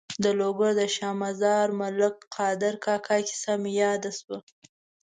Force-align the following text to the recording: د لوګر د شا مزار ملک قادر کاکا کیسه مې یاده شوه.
د 0.23 0.25
لوګر 0.39 0.71
د 0.79 0.81
شا 0.95 1.09
مزار 1.21 1.67
ملک 1.81 2.15
قادر 2.35 2.73
کاکا 2.85 3.17
کیسه 3.27 3.53
مې 3.61 3.71
یاده 3.81 4.11
شوه. 4.19 4.37